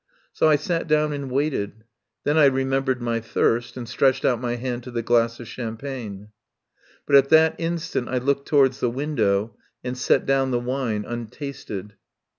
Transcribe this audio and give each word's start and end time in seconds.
So 0.33 0.49
I 0.49 0.55
sat 0.55 0.87
down 0.87 1.13
and 1.13 1.29
waited. 1.29 1.83
Then 2.23 2.35
I 2.35 2.49
remem 2.49 2.83
bered 2.85 3.01
my 3.01 3.19
thirst, 3.19 3.77
and 3.77 3.87
stretched 3.87 4.25
out 4.25 4.41
my 4.41 4.55
hand 4.55 4.81
to 4.85 4.89
the 4.89 5.03
glass 5.03 5.39
of 5.39 5.47
champagne. 5.47 6.29
But 7.05 7.17
at 7.17 7.29
that 7.29 7.53
instant 7.59 8.09
I 8.09 8.17
looked 8.17 8.47
towards 8.47 8.79
the 8.79 8.89
win 8.89 9.13
dow, 9.13 9.55
and 9.83 9.95
set 9.95 10.25
down 10.25 10.49
the 10.49 10.59
wine 10.59 11.05
untasted. 11.05 11.93